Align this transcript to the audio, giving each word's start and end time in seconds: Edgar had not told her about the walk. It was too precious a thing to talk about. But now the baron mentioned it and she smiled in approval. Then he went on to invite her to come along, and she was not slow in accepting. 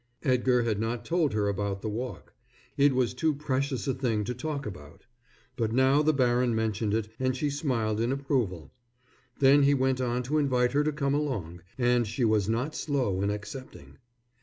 Edgar 0.23 0.63
had 0.63 0.79
not 0.79 1.05
told 1.05 1.33
her 1.33 1.47
about 1.47 1.83
the 1.83 1.87
walk. 1.87 2.33
It 2.75 2.95
was 2.95 3.13
too 3.13 3.35
precious 3.35 3.87
a 3.87 3.93
thing 3.93 4.23
to 4.23 4.33
talk 4.33 4.65
about. 4.65 5.05
But 5.55 5.73
now 5.73 6.01
the 6.01 6.11
baron 6.11 6.55
mentioned 6.55 6.95
it 6.95 7.09
and 7.19 7.37
she 7.37 7.51
smiled 7.51 8.01
in 8.01 8.11
approval. 8.11 8.71
Then 9.37 9.61
he 9.61 9.75
went 9.75 10.01
on 10.01 10.23
to 10.23 10.39
invite 10.39 10.71
her 10.71 10.83
to 10.83 10.91
come 10.91 11.13
along, 11.13 11.61
and 11.77 12.07
she 12.07 12.25
was 12.25 12.49
not 12.49 12.73
slow 12.73 13.21
in 13.21 13.29
accepting. 13.29 13.99